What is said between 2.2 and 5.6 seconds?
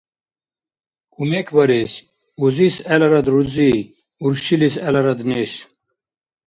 Узис гӀеларад рузи, уршилис гӀеларад неш…